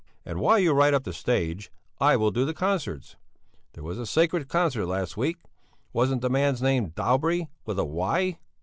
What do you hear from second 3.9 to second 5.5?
a sacred concert last week.